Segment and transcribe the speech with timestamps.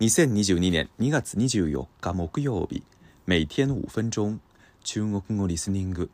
[0.00, 2.82] 2022年2月24日木曜日，
[3.26, 4.40] 每天五分钟
[4.82, 6.10] 中国語リスニング。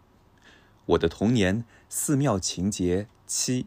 [0.85, 3.65] 我的童年寺庙情节七。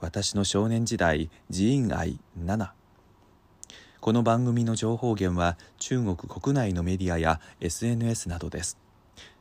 [0.00, 2.70] 私の少年時代寺院愛7。
[4.00, 8.78] この番組の情報源は中国国内のメディアや SNS などです。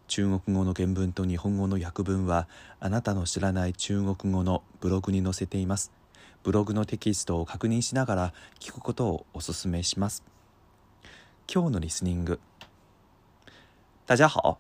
[0.10, 2.50] 中国語の原文と日本語の訳文は
[2.82, 5.94] あなたの知らない中国語のブログに載せています。
[6.43, 10.23] ブログのテキストを確認しながら聞くことをお勧めします。
[11.53, 12.41] 今日のリスニング。
[14.07, 14.59] 大家好，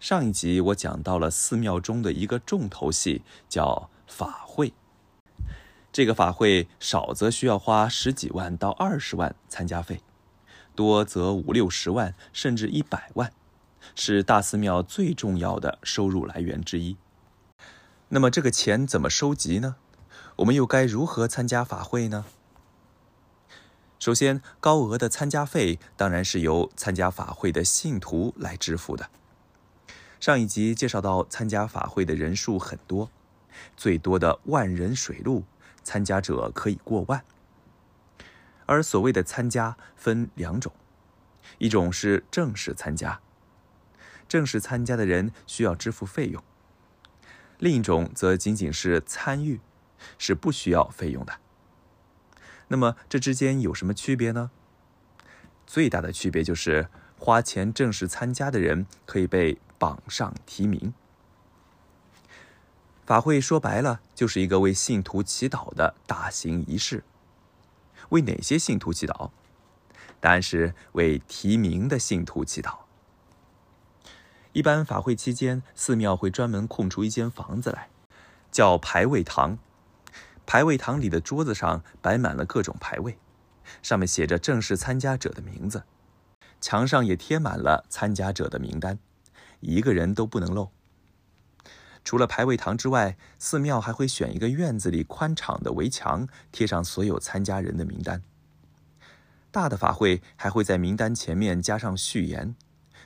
[0.00, 4.72] 上一集我讲到了寺庙中的一个重头戏，叫法会。
[5.92, 10.00] 这个法会少则需要花十几万到二十万参加费，
[10.74, 13.32] 多则五六十万甚至一百万，
[13.94, 16.96] 是大寺庙最重要的收入来源之一。
[18.08, 19.76] 那么这个钱怎么收集呢？
[20.37, 22.25] 我们又该如何参加法会呢？
[23.99, 29.09] 首先，高额的参加费当然是由参加法会的信徒来支付的。
[30.19, 33.09] 上一集介绍到，参加法会的人数很多，
[33.77, 35.43] 最多的万人水陆，
[35.83, 37.23] 参加者可以过万。
[38.65, 40.73] 而所谓的参加分两种，
[41.59, 43.21] 一种是正式参加，
[44.27, 46.41] 正式参加的人需要支付费用；
[47.59, 49.59] 另一种则仅仅是参与。
[50.17, 51.39] 是不需要费用的。
[52.69, 54.51] 那么这之间有什么区别呢？
[55.65, 56.87] 最大的区别就是
[57.17, 60.93] 花钱正式参加的人可以被榜上提名。
[63.05, 67.03] 法会说白了就是一个为信徒祈祷的大型仪式。
[68.09, 69.31] 为哪些信徒祈祷？
[70.19, 72.79] 答案是为提名的信徒祈祷。
[74.53, 77.89] 一般法会期间，寺庙会专门空出一间房子来，
[78.51, 79.57] 叫牌位堂。
[80.45, 83.17] 排位堂里的桌子上摆满了各种牌位，
[83.81, 85.83] 上面写着正式参加者的名字，
[86.59, 88.99] 墙上也贴满了参加者的名单，
[89.61, 90.69] 一个人都不能漏。
[92.03, 98.21] 除了排位堂之外，寺庙还会选一个院子里宽敞的围墙，贴上所有参加人的名单。
[99.51, 102.55] 大的法会还会在名单前面加上序言，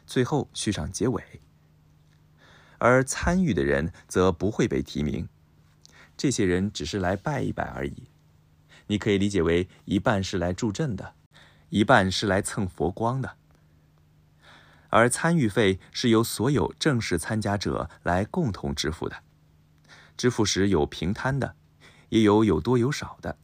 [0.08, 1.22] 最后续上结尾。
[2.80, 5.30] 而参与的人则不会被提名。
[6.18, 8.08] 这些人只是来拜一拜而已，
[8.88, 11.14] 你可以理解为一半是来助阵的，
[11.70, 13.36] 一半是来蹭佛光的。
[14.90, 19.18] 而参与费是由所有正式参加者来共同支付的，
[20.18, 21.56] 支付时有平摊的，
[22.10, 23.38] 也有有多有少的。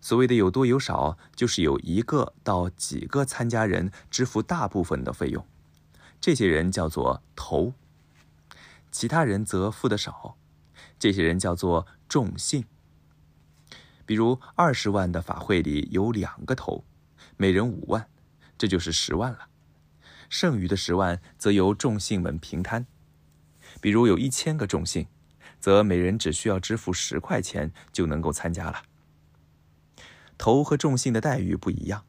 [0.00, 5.44] 所谓的有多有少，就是有一个到几个参加人支付大部分的费用，
[6.18, 7.74] 这些人叫做头，
[8.90, 10.37] 其他人则付的少。
[10.98, 12.64] 这些人叫做众信。
[14.04, 16.84] 比如二十万的法会里有两个头，
[17.36, 18.08] 每人五万，
[18.56, 19.48] 这就是十万了。
[20.30, 22.86] 剩余的十万则由众信们平摊。
[23.80, 25.06] 比如有一千个众信，
[25.60, 28.82] 则每人只需要支付十块钱就能够参加了。
[30.38, 32.04] 头和众信的待遇不一样，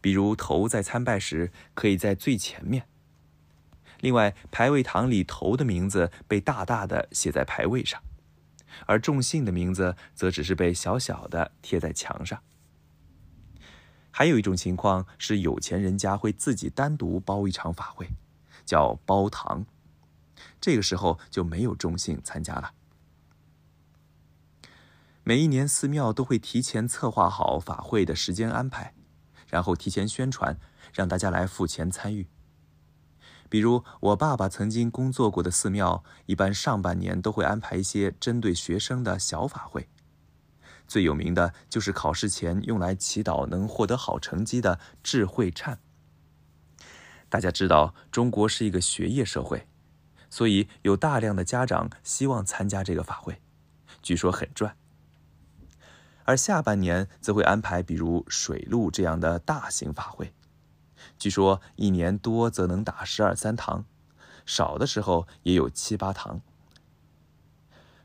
[0.00, 2.86] 比如头在参拜时可以在最前面。
[4.00, 8.02] 另外，牌位堂里头的名字被大大的写在牌位上。
[8.86, 12.40] 而众信的名字则只是被小小的贴在墙上。
[14.10, 18.06] 还有一种情况是，有钱人家会自己单独包一场法会，
[18.66, 19.64] 叫包堂。
[20.60, 22.72] 这个时候就没有众信参加了。
[25.24, 28.92] 每一年寺庙都会提前策划好法会的时间安排，
[29.48, 30.58] 然后提前宣传，
[30.92, 32.26] 让大家来付钱参与。
[33.52, 39.90] 比如我爸爸曾经工作过的寺庙，一般上半年都会安排一些针对学生的小法会。
[40.88, 45.76] 最有名的就是考试前用来祈祷能获得好成绩的智慧忏。
[47.28, 49.66] 大家知道，中国是一个学业社会，
[50.30, 53.42] 所以有大量的家长希望参加这个法会，
[54.00, 54.74] 据说很赚。
[56.24, 60.32] 而下半年则会安排比如水陆这样的大型法会。
[61.21, 63.85] 据说一年多则能打十二三堂，
[64.45, 66.41] 少的时候也有七八堂。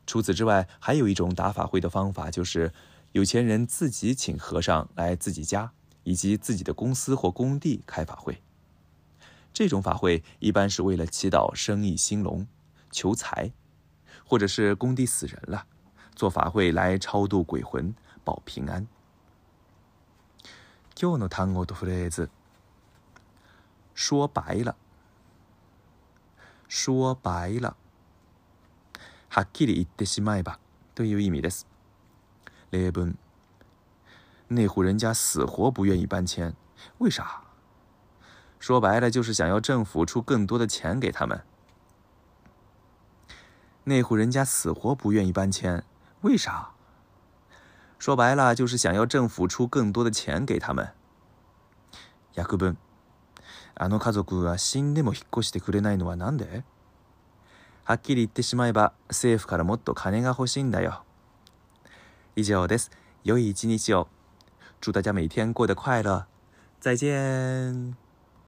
[0.05, 2.73] 除此之外，还有一种打法会的方法，就是
[3.13, 5.71] 有钱人自己请和尚来自己家
[6.03, 8.41] 以及自己的公司或工地开法会。
[9.53, 12.47] 这种法会一般是为了祈祷生意兴隆、
[12.91, 13.51] 求财，
[14.25, 15.65] 或者是工地死人了，
[16.15, 18.87] 做法会来超度鬼魂、保平安。
[20.95, 22.29] 今日の単語とフレーズ。
[23.97, 24.75] 说白了，
[26.67, 27.75] 说白了，
[29.29, 30.59] はっきり言ってしまえば
[30.95, 31.67] という意味です。
[32.71, 33.17] 例文。
[34.49, 36.53] 那户人家死活不愿意搬迁，
[36.99, 37.41] 为啥？
[38.59, 41.43] 说白了就是想要政府出更多的钱给他们。
[43.85, 45.83] 那户人家死活不愿意搬迁，
[46.21, 46.71] 为啥？
[47.99, 50.93] 说白了就是想要政府出更多的钱给他们。
[52.35, 52.77] 約分。
[53.80, 56.64] あの家族は死んでも引っ越してくれないのは何で？
[57.84, 61.02] はっきり言ってしまえば政府からもっと金が欲しいんだよ。
[62.34, 62.90] 以上です。
[63.24, 64.08] 良い一日を。
[64.80, 66.26] 祝大家每天过得快乐。
[66.80, 68.07] 再见。